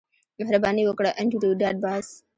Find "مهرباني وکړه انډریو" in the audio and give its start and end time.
0.39-1.57